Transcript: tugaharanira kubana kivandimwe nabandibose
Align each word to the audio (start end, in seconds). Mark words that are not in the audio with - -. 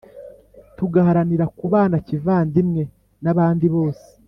tugaharanira 0.77 1.45
kubana 1.57 1.95
kivandimwe 2.07 2.81
nabandibose 3.23 4.07